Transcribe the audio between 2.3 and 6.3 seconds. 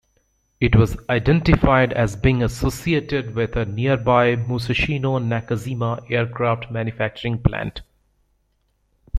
associated with a nearby Musashino-Nakajima